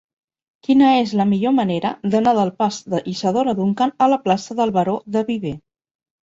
[0.67, 4.97] Quina és la millor manera d'anar del pas d'Isadora Duncan a la plaça del Baró
[5.19, 5.55] de Viver?